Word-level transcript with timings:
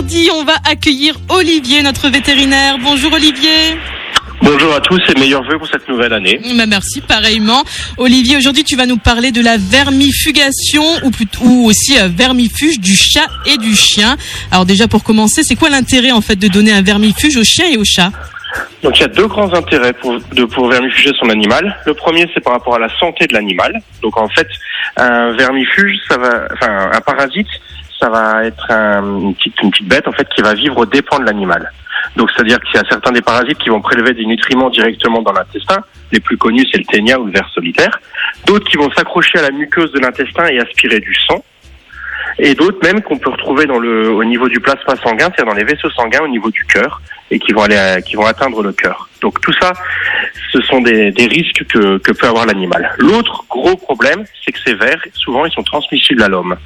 mardi, 0.00 0.30
on 0.32 0.44
va 0.44 0.54
accueillir 0.64 1.14
Olivier, 1.28 1.82
notre 1.82 2.08
vétérinaire. 2.08 2.78
Bonjour 2.82 3.12
Olivier. 3.12 3.76
Bonjour 4.40 4.74
à 4.74 4.80
tous 4.80 4.98
et 5.10 5.20
meilleurs 5.20 5.42
vœux 5.42 5.58
pour 5.58 5.66
cette 5.66 5.86
nouvelle 5.90 6.14
année. 6.14 6.40
Bah, 6.56 6.64
merci, 6.66 7.02
pareillement. 7.02 7.62
Olivier, 7.98 8.38
aujourd'hui 8.38 8.64
tu 8.64 8.76
vas 8.76 8.86
nous 8.86 8.96
parler 8.96 9.30
de 9.30 9.42
la 9.42 9.58
vermifugation 9.58 10.84
ou, 11.04 11.10
plutôt, 11.10 11.40
ou 11.42 11.66
aussi 11.66 11.98
euh, 11.98 12.08
vermifuge 12.08 12.80
du 12.80 12.94
chat 12.94 13.26
et 13.44 13.58
du 13.58 13.74
chien. 13.74 14.16
Alors 14.50 14.64
déjà 14.64 14.88
pour 14.88 15.04
commencer, 15.04 15.42
c'est 15.42 15.56
quoi 15.56 15.68
l'intérêt 15.68 16.12
en 16.12 16.22
fait 16.22 16.36
de 16.36 16.48
donner 16.48 16.72
un 16.72 16.82
vermifuge 16.82 17.36
au 17.36 17.44
chien 17.44 17.66
et 17.70 17.76
au 17.76 17.84
chat? 17.84 18.10
Donc 18.82 18.98
il 18.98 19.02
y 19.02 19.04
a 19.04 19.08
deux 19.08 19.26
grands 19.26 19.52
intérêts 19.52 19.92
pour, 19.92 20.18
de, 20.32 20.44
pour 20.46 20.68
vermifuger 20.68 21.10
son 21.20 21.28
animal. 21.28 21.76
Le 21.84 21.92
premier 21.92 22.26
c'est 22.32 22.40
par 22.40 22.54
rapport 22.54 22.76
à 22.76 22.78
la 22.78 22.88
santé 22.98 23.26
de 23.26 23.34
l'animal. 23.34 23.74
Donc 24.00 24.16
en 24.16 24.28
fait, 24.30 24.48
un 24.96 25.32
vermifuge, 25.32 25.96
ça 26.08 26.16
va, 26.16 26.48
enfin 26.54 26.90
un 26.90 27.00
parasite, 27.02 27.48
ça 28.00 28.08
va 28.08 28.44
être 28.44 28.70
un- 28.70 29.20
une, 29.20 29.34
petite, 29.34 29.88
bête 29.88 30.08
en 30.08 30.12
fait 30.12 30.28
qui 30.28 30.42
va 30.42 30.54
vivre 30.54 30.76
aux 30.78 30.86
dépens 30.86 31.18
de 31.18 31.24
l'animal. 31.24 31.70
Donc 32.16 32.30
c'est-à-dire 32.30 32.58
qu'il 32.60 32.74
y 32.76 32.78
a 32.78 32.88
certains 32.88 33.12
des 33.12 33.20
parasites 33.22 33.58
qui 33.58 33.68
vont 33.68 33.80
prélever 33.80 34.12
des 34.14 34.24
nutriments 34.26 34.70
directement 34.70 35.22
dans 35.22 35.32
l'intestin. 35.32 35.82
Les 36.12 36.20
plus 36.20 36.36
connus 36.38 36.66
c'est 36.72 36.78
le 36.78 36.84
ténia 36.84 37.20
ou 37.20 37.26
le 37.26 37.32
ver 37.32 37.48
solitaire. 37.54 38.00
D'autres 38.46 38.68
qui 38.68 38.76
vont 38.76 38.90
s'accrocher 38.92 39.38
à 39.38 39.42
la 39.42 39.50
muqueuse 39.50 39.92
de 39.92 39.98
l'intestin 40.00 40.46
et 40.46 40.58
aspirer 40.60 41.00
du 41.00 41.14
sang. 41.14 41.44
Et 42.38 42.54
d'autres 42.54 42.78
même 42.82 43.02
qu'on 43.02 43.18
peut 43.18 43.30
retrouver 43.30 43.66
au 43.68 44.24
niveau 44.24 44.48
du 44.48 44.60
plasma 44.60 44.96
sanguin, 44.96 45.26
c'est-à-dire 45.26 45.46
dans 45.52 45.54
les 45.58 45.64
vaisseaux 45.64 45.90
sanguins 45.90 46.20
au 46.22 46.28
niveau 46.28 46.50
du 46.50 46.64
cœur 46.64 47.02
et 47.30 47.38
qui 47.38 47.52
vont 47.52 47.62
aller, 47.62 48.00
qui 48.06 48.16
vont 48.16 48.24
atteindre 48.24 48.62
le 48.62 48.72
cœur. 48.72 49.08
Donc 49.20 49.40
tout 49.42 49.52
ça, 49.60 49.72
ce 50.52 50.60
sont 50.62 50.80
des, 50.80 51.10
des 51.12 51.26
risques 51.26 51.64
que, 51.68 51.98
que 51.98 52.12
peut 52.12 52.26
avoir 52.26 52.46
l'animal. 52.46 52.94
L'autre 52.98 53.44
gros 53.48 53.76
problème, 53.76 54.24
c'est 54.44 54.52
que 54.52 54.58
ces 54.64 54.74
vers, 54.74 55.00
souvent, 55.14 55.44
ils 55.44 55.52
sont 55.52 55.62
transmissibles 55.62 56.22
à 56.22 56.28
l'homme. 56.28 56.56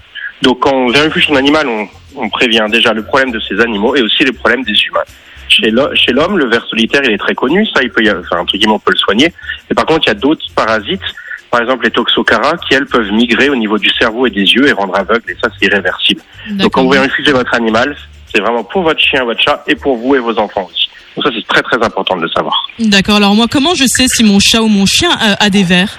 Donc 0.45 0.61
quand 0.61 0.73
on 0.75 0.89
vermifuge 0.91 1.27
son 1.27 1.37
animal, 1.37 1.66
on, 1.69 1.89
on 2.25 2.29
prévient 2.29 2.65
déjà 2.71 2.93
le 2.93 3.03
problème 3.03 3.33
de 3.33 3.41
ces 3.41 3.57
animaux 3.61 3.97
et 3.97 4.03
aussi 4.03 4.23
les 4.25 4.33
problèmes 4.33 4.62
des 4.62 4.79
humains. 4.87 5.09
Chez 5.48 5.70
l'ho- 5.70 5.95
chez 5.95 6.12
l'homme, 6.12 6.37
le 6.39 6.47
ver 6.53 6.65
solitaire, 6.69 7.01
il 7.05 7.12
est 7.12 7.19
très 7.27 7.34
connu, 7.34 7.67
ça, 7.75 7.83
il 7.83 7.91
peut 7.91 8.03
y 8.05 8.09
avoir, 8.09 8.25
enfin, 8.25 8.41
entre 8.42 8.55
guillemets, 8.56 8.75
on 8.75 8.78
peut 8.78 8.92
le 8.92 8.98
soigner. 9.06 9.33
Mais 9.69 9.75
par 9.75 9.86
contre, 9.86 10.03
il 10.06 10.09
y 10.09 10.11
a 10.11 10.14
d'autres 10.25 10.45
parasites, 10.55 11.09
par 11.51 11.61
exemple 11.62 11.84
les 11.84 11.91
toxocaras, 11.91 12.56
qui 12.64 12.75
elles 12.75 12.86
peuvent 12.86 13.11
migrer 13.12 13.48
au 13.48 13.56
niveau 13.56 13.78
du 13.78 13.89
cerveau 14.01 14.27
et 14.27 14.31
des 14.31 14.47
yeux 14.55 14.67
et 14.69 14.73
rendre 14.73 14.97
aveugle, 14.97 15.31
et 15.31 15.36
ça, 15.42 15.48
c'est 15.59 15.67
irréversible. 15.67 16.20
Donc 16.51 16.73
quand 16.73 16.83
vous 16.83 16.91
vermifugez 17.01 17.33
votre 17.33 17.55
animal, 17.55 17.97
c'est 18.33 18.41
vraiment 18.41 18.64
pour 18.64 18.83
votre 18.83 19.01
chien, 19.01 19.25
votre 19.25 19.41
chat, 19.41 19.62
et 19.67 19.77
pour 19.77 19.97
vous 19.97 20.14
et 20.17 20.19
vos 20.19 20.36
enfants 20.39 20.67
aussi. 20.70 20.89
Donc 21.17 21.25
ça, 21.27 21.31
c'est 21.34 21.47
très 21.47 21.62
très 21.62 21.81
important 21.89 22.17
de 22.17 22.23
le 22.23 22.29
savoir. 22.29 22.56
D'accord, 22.81 23.17
alors 23.17 23.34
moi 23.36 23.47
comment 23.48 23.75
je 23.75 23.84
sais 23.86 24.06
si 24.08 24.25
mon 24.25 24.41
chat 24.41 24.61
ou 24.61 24.67
mon 24.69 24.84
chien 24.86 25.11
euh, 25.23 25.34
a 25.47 25.48
des 25.51 25.62
vers? 25.62 25.97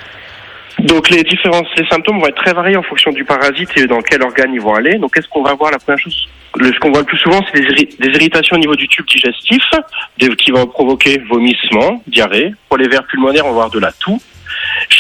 Donc 0.80 1.10
les 1.10 1.24
différents 1.24 1.64
les 1.78 1.88
symptômes 1.88 2.20
vont 2.20 2.28
être 2.28 2.44
très 2.44 2.54
variés 2.54 2.78
en 2.78 2.84
fonction 2.84 3.12
du 3.12 3.24
parasite 3.24 3.70
et 3.78 3.88
dans 3.88 4.02
quel 4.02 4.22
organe 4.22 4.54
ils 4.54 4.62
vont 4.62 4.76
aller. 4.76 4.96
Donc 4.98 5.14
qu'est-ce 5.14 5.28
qu'on 5.28 5.42
va 5.44 5.54
voir 5.54 5.72
la 5.72 5.80
première 5.80 6.00
chose? 6.00 6.28
Le, 6.58 6.72
Ce 6.74 6.80
qu'on 6.80 6.92
voit 6.92 7.00
le 7.00 7.06
plus 7.06 7.18
souvent, 7.18 7.40
c'est 7.52 7.60
des, 7.60 7.68
irri- 7.68 8.00
des 8.00 8.10
irritations 8.10 8.56
au 8.56 8.60
niveau 8.60 8.76
du 8.76 8.88
tube 8.88 9.06
digestif, 9.08 9.64
qui 10.38 10.52
vont 10.52 10.66
provoquer 10.68 11.20
vomissements, 11.30 12.02
diarrhée. 12.08 12.54
Pour 12.70 12.78
les 12.78 12.88
vers 12.88 13.06
pulmonaires, 13.06 13.46
on 13.46 13.50
va 13.50 13.54
voir 13.54 13.70
de 13.70 13.80
la 13.80 13.92
toux. 13.92 14.22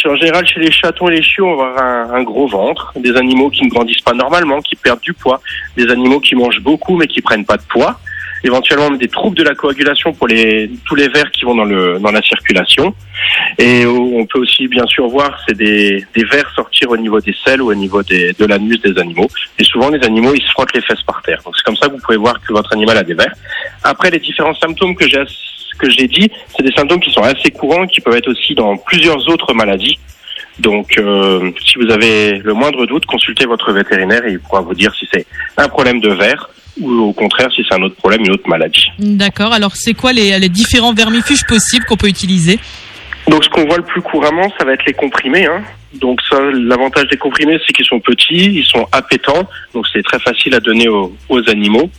En 0.05 0.15
général, 0.15 0.45
chez 0.47 0.59
les 0.59 0.71
chatons 0.71 1.09
et 1.09 1.15
les 1.15 1.23
chiots, 1.23 1.47
on 1.47 1.55
va 1.55 1.67
avoir 1.69 1.83
un, 1.83 2.13
un 2.15 2.23
gros 2.23 2.47
ventre, 2.47 2.93
des 2.95 3.15
animaux 3.15 3.49
qui 3.49 3.63
ne 3.63 3.69
grandissent 3.69 4.01
pas 4.01 4.13
normalement, 4.13 4.61
qui 4.61 4.75
perdent 4.75 5.01
du 5.01 5.13
poids, 5.13 5.41
des 5.75 5.89
animaux 5.89 6.19
qui 6.19 6.35
mangent 6.35 6.61
beaucoup 6.61 6.95
mais 6.97 7.07
qui 7.07 7.21
prennent 7.21 7.45
pas 7.45 7.57
de 7.57 7.63
poids, 7.63 7.99
éventuellement 8.43 8.91
des 8.91 9.07
troubles 9.07 9.37
de 9.37 9.43
la 9.43 9.55
coagulation 9.55 10.13
pour 10.13 10.27
tous 10.27 10.95
les 10.95 11.07
vers 11.09 11.31
qui 11.31 11.45
vont 11.45 11.55
dans 11.55 12.11
la 12.11 12.21
circulation. 12.21 12.93
Et 13.57 13.85
on 13.85 14.25
peut 14.25 14.39
aussi 14.39 14.67
bien 14.67 14.85
sûr 14.85 15.07
voir 15.07 15.39
c'est 15.47 15.55
des, 15.55 16.05
des 16.15 16.23
vers 16.25 16.49
sortir 16.55 16.89
au 16.91 16.97
niveau 16.97 17.19
des 17.19 17.35
selles 17.43 17.61
ou 17.61 17.71
au 17.71 17.75
niveau 17.75 18.03
des, 18.03 18.33
de 18.33 18.45
l'anus 18.45 18.81
des 18.81 18.97
animaux. 18.99 19.29
Et 19.57 19.63
souvent 19.63 19.89
les 19.89 20.03
animaux 20.05 20.33
ils 20.33 20.41
se 20.41 20.51
frottent 20.51 20.73
les 20.73 20.81
fesses 20.81 21.03
par 21.03 21.21
terre. 21.21 21.41
Donc 21.43 21.55
c'est 21.57 21.63
comme 21.63 21.77
ça 21.77 21.87
que 21.87 21.93
vous 21.93 22.01
pouvez 22.05 22.17
voir 22.17 22.39
que 22.41 22.53
votre 22.53 22.73
animal 22.73 22.97
a 22.97 23.03
des 23.03 23.13
vers. 23.13 23.33
Après 23.83 24.09
les 24.09 24.19
différents 24.19 24.55
symptômes 24.55 24.95
que 24.95 25.07
j'ai 25.07 25.23
que 25.77 25.89
j'ai 25.89 26.07
dit, 26.07 26.31
c'est 26.55 26.63
des 26.63 26.71
symptômes 26.71 27.01
qui 27.01 27.11
sont 27.11 27.21
assez 27.21 27.51
courants, 27.51 27.85
qui 27.85 27.99
peuvent 27.99 28.15
être 28.15 28.29
aussi 28.29 28.55
dans 28.55 28.77
plusieurs 28.77 29.27
autres 29.27 29.53
maladies. 29.53 29.99
Donc, 30.59 30.97
euh, 30.97 31.51
si 31.65 31.77
vous 31.77 31.91
avez 31.91 32.39
le 32.39 32.53
moindre 32.53 32.85
doute, 32.85 33.05
consultez 33.05 33.45
votre 33.45 33.73
vétérinaire 33.73 34.25
et 34.25 34.31
il 34.31 34.39
pourra 34.39 34.61
vous 34.61 34.73
dire 34.73 34.93
si 34.95 35.07
c'est 35.11 35.25
un 35.57 35.67
problème 35.67 35.99
de 35.99 36.11
verre 36.13 36.49
ou 36.79 36.91
au 36.91 37.13
contraire 37.13 37.51
si 37.53 37.65
c'est 37.67 37.75
un 37.75 37.81
autre 37.81 37.95
problème, 37.95 38.21
une 38.21 38.31
autre 38.31 38.47
maladie. 38.47 38.87
D'accord, 38.99 39.53
alors 39.53 39.75
c'est 39.75 39.93
quoi 39.93 40.13
les, 40.13 40.37
les 40.39 40.49
différents 40.49 40.93
vermifuges 40.93 41.45
possibles 41.47 41.85
qu'on 41.85 41.97
peut 41.97 42.07
utiliser? 42.07 42.59
Donc 43.27 43.43
ce 43.43 43.49
qu'on 43.49 43.65
voit 43.65 43.77
le 43.77 43.83
plus 43.83 44.01
couramment, 44.01 44.53
ça 44.57 44.65
va 44.65 44.73
être 44.73 44.85
les 44.85 44.93
comprimés. 44.93 45.45
Hein. 45.45 45.63
Donc 45.95 46.19
ça, 46.29 46.39
l'avantage 46.53 47.07
des 47.07 47.17
comprimés, 47.17 47.57
c'est 47.65 47.73
qu'ils 47.73 47.85
sont 47.85 47.99
petits, 47.99 48.59
ils 48.59 48.65
sont 48.65 48.87
appétants, 48.91 49.47
donc 49.73 49.85
c'est 49.91 50.03
très 50.03 50.19
facile 50.19 50.53
à 50.53 50.59
donner 50.59 50.87
aux, 50.89 51.15
aux 51.29 51.49
animaux. 51.49 51.89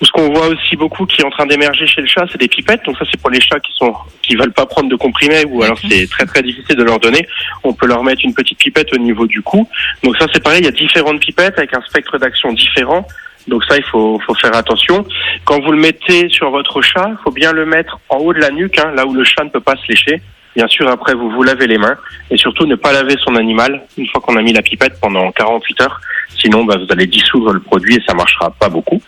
Ou 0.00 0.04
ce 0.04 0.12
qu'on 0.12 0.32
voit 0.32 0.48
aussi 0.48 0.76
beaucoup 0.76 1.06
qui 1.06 1.20
est 1.20 1.24
en 1.24 1.30
train 1.30 1.46
d'émerger 1.46 1.86
chez 1.86 2.00
le 2.00 2.06
chat, 2.06 2.24
c'est 2.30 2.38
des 2.38 2.48
pipettes. 2.48 2.84
Donc 2.86 2.96
ça, 2.96 3.04
c'est 3.10 3.20
pour 3.20 3.30
les 3.30 3.40
chats 3.40 3.60
qui 3.60 3.72
sont 3.74 3.94
qui 4.22 4.34
veulent 4.36 4.52
pas 4.52 4.64
prendre 4.64 4.88
de 4.88 4.96
comprimés 4.96 5.44
ou 5.46 5.62
alors 5.62 5.78
c'est 5.88 6.08
très 6.08 6.24
très 6.24 6.42
difficile 6.42 6.76
de 6.76 6.82
leur 6.82 6.98
donner. 7.00 7.26
On 7.64 7.72
peut 7.72 7.86
leur 7.86 8.02
mettre 8.02 8.22
une 8.24 8.32
petite 8.32 8.58
pipette 8.58 8.92
au 8.94 8.98
niveau 8.98 9.26
du 9.26 9.42
cou. 9.42 9.68
Donc 10.02 10.16
ça, 10.16 10.26
c'est 10.32 10.42
pareil. 10.42 10.60
Il 10.60 10.64
y 10.64 10.68
a 10.68 10.72
différentes 10.72 11.20
pipettes 11.20 11.58
avec 11.58 11.74
un 11.74 11.82
spectre 11.82 12.18
d'action 12.18 12.52
différent. 12.52 13.06
Donc 13.48 13.64
ça, 13.64 13.76
il 13.76 13.84
faut, 13.84 14.20
faut 14.26 14.34
faire 14.34 14.54
attention. 14.54 15.04
Quand 15.44 15.60
vous 15.60 15.72
le 15.72 15.78
mettez 15.78 16.28
sur 16.28 16.50
votre 16.50 16.82
chat, 16.82 17.08
il 17.10 17.16
faut 17.22 17.30
bien 17.30 17.52
le 17.52 17.66
mettre 17.66 17.98
en 18.08 18.18
haut 18.18 18.32
de 18.32 18.38
la 18.38 18.50
nuque, 18.50 18.78
hein, 18.78 18.92
là 18.94 19.06
où 19.06 19.14
le 19.14 19.24
chat 19.24 19.44
ne 19.44 19.50
peut 19.50 19.60
pas 19.60 19.76
se 19.76 19.88
lécher. 19.88 20.20
Bien 20.56 20.66
sûr, 20.66 20.88
après, 20.88 21.14
vous 21.14 21.30
vous 21.30 21.42
lavez 21.42 21.66
les 21.66 21.78
mains 21.78 21.96
et 22.30 22.36
surtout 22.36 22.66
ne 22.66 22.74
pas 22.74 22.92
laver 22.92 23.14
son 23.24 23.36
animal 23.36 23.82
une 23.96 24.08
fois 24.08 24.20
qu'on 24.20 24.36
a 24.36 24.42
mis 24.42 24.52
la 24.52 24.62
pipette 24.62 24.98
pendant 25.00 25.30
48 25.30 25.80
heures. 25.82 26.00
Sinon, 26.40 26.64
bah, 26.64 26.76
vous 26.76 26.86
allez 26.90 27.06
dissoudre 27.06 27.52
le 27.52 27.60
produit 27.60 27.96
et 27.96 28.02
ça 28.06 28.14
marchera 28.14 28.50
pas 28.50 28.68
beaucoup. 28.68 29.00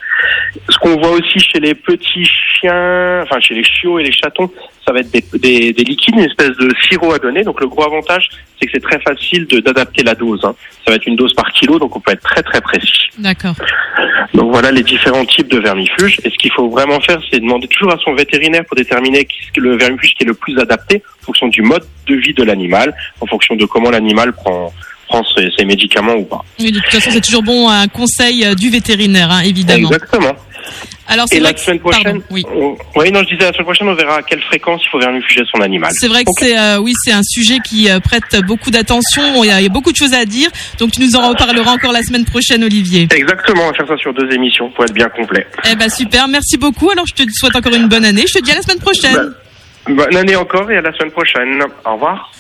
Ce 0.69 0.79
qu'on 0.79 1.01
voit 1.01 1.11
aussi 1.11 1.41
chez 1.41 1.59
les 1.59 1.75
petits 1.75 2.29
chiens, 2.63 3.23
enfin 3.23 3.41
chez 3.41 3.55
les 3.55 3.65
chiots 3.65 3.99
et 3.99 4.05
les 4.05 4.13
chatons, 4.13 4.51
ça 4.87 4.93
va 4.93 5.01
être 5.01 5.11
des, 5.11 5.25
des, 5.39 5.73
des 5.73 5.85
liquides, 5.85 6.15
une 6.17 6.25
espèce 6.25 6.57
de 6.57 6.73
sirop 6.89 7.13
à 7.13 7.19
donner. 7.19 7.43
Donc 7.45 7.61
le 7.61 7.69
gros 7.69 7.85
avantage, 7.85 8.29
c'est 8.59 8.67
que 8.67 8.73
c'est 8.75 8.83
très 8.83 9.01
facile 9.01 9.47
d'adapter 9.47 10.03
la 10.03 10.15
dose. 10.15 10.41
hein. 10.45 10.55
Ça 10.85 10.91
va 10.93 10.97
être 10.97 11.07
une 11.07 11.17
dose 11.17 11.35
par 11.35 11.51
kilo, 11.53 11.79
donc 11.79 11.95
on 11.97 12.01
peut 12.01 12.13
être 12.13 12.23
très 12.23 12.43
très 12.43 12.61
précis. 12.61 13.11
D'accord. 13.19 13.55
Donc 14.35 14.51
voilà 14.51 14.71
les 14.71 14.83
différents 14.83 15.25
types 15.25 15.49
de 15.49 15.59
vermifuges. 15.59 16.19
Et 16.25 16.31
ce 16.31 16.37
qu'il 16.39 16.53
faut 16.53 16.69
vraiment 16.71 17.01
faire, 17.01 17.21
c'est 17.31 17.41
demander 17.41 17.69
toujours 17.69 17.93
à 17.93 17.99
son 18.05 18.15
vétérinaire 18.15 18.65
pour 18.65 18.77
déterminer 18.77 19.27
le 19.57 19.77
vermifuge 19.77 20.15
qui 20.15 20.25
est 20.25 20.27
le 20.27 20.35
plus 20.35 20.59
adapté 20.59 21.03
en 21.23 21.27
fonction 21.27 21.49
du 21.49 21.63
mode 21.63 21.85
de 22.07 22.15
vie 22.15 22.33
de 22.35 22.43
l'animal, 22.43 22.95
en 23.21 23.27
fonction 23.27 23.55
de 23.55 23.65
comment 23.67 23.91
l'animal 23.91 24.33
prend, 24.33 24.73
prend 25.09 25.23
ses, 25.37 25.51
ses 25.57 25.65
médicaments 25.65 26.15
ou 26.15 26.25
pas. 26.25 26.43
Oui, 26.59 26.73
de 26.73 26.79
toute 26.81 26.91
façon, 26.93 27.11
c'est 27.11 27.21
toujours 27.21 27.43
bon 27.43 27.69
un 27.69 27.87
conseil 27.89 28.45
euh, 28.45 28.55
du 28.55 28.71
vétérinaire, 28.71 29.31
hein, 29.31 29.43
évidemment. 29.45 29.89
Exactement. 29.91 30.33
Alors 31.13 31.27
c'est 31.29 31.41
la 31.41 31.53
que 31.53 31.61
semaine 31.61 31.81
prochaine, 31.81 32.03
pardon, 32.05 32.23
oui. 32.31 32.43
on- 32.55 32.77
oui, 32.97 33.13
non, 33.13 33.21
je 33.21 33.35
disais 33.35 33.45
la 33.45 33.53
semaine 33.53 33.65
prochaine, 33.65 33.89
on 33.89 33.95
verra 33.95 34.17
à 34.17 34.23
quelle 34.23 34.41
fréquence 34.43 34.81
il 34.85 34.89
faut 34.91 34.99
vermifuger 34.99 35.43
son 35.55 35.61
animal. 35.61 35.91
C'est 35.95 36.09
vrai 36.09 36.25
que 36.25 36.31
c'est 36.39 36.59
euh, 36.59 36.79
oui, 36.79 36.93
c'est 37.05 37.13
un 37.13 37.23
sujet 37.23 37.59
qui 37.65 37.91
euh, 37.91 38.01
prête 38.01 38.41
beaucoup 38.47 38.71
d'attention. 38.71 39.45
Il 39.45 39.49
y, 39.49 39.51
a, 39.51 39.61
il 39.61 39.65
y 39.65 39.67
a 39.67 39.73
beaucoup 39.73 39.93
de 39.93 39.97
choses 39.97 40.15
à 40.15 40.25
dire. 40.25 40.49
Donc 40.79 40.93
tu 40.93 41.01
nous 41.03 41.15
en 41.17 41.29
reparleras 41.29 41.73
encore 41.73 41.93
la 41.93 42.03
semaine 42.03 42.25
prochaine, 42.25 42.65
Olivier. 42.65 43.09
Exactement, 43.15 43.65
on 43.65 43.67
va 43.69 43.75
faire 43.75 43.89
ça 43.89 43.97
sur 43.99 44.15
deux 44.15 44.33
émissions 44.33 44.71
pour 44.71 44.85
être 44.85 44.95
bien 44.95 45.09
complet. 45.11 45.47
Eh 45.71 45.75
ben 45.77 45.89
super, 45.91 46.27
merci 46.29 46.57
beaucoup. 46.57 46.91
Alors 46.91 47.07
je 47.07 47.15
te 47.25 47.29
souhaite 47.31 47.55
encore 47.57 47.75
une 47.75 47.89
bonne 47.89 48.05
année. 48.05 48.25
Je 48.27 48.39
te 48.39 48.43
dis 48.45 48.51
à 48.53 48.55
la 48.57 48.63
semaine 48.63 48.81
prochaine. 48.81 49.35
Bonne 49.89 50.17
année 50.17 50.37
encore 50.37 50.71
et 50.71 50.77
à 50.77 50.81
la 50.81 50.93
semaine 50.93 51.11
prochaine. 51.11 51.63
Au 51.85 51.93
revoir. 51.95 52.33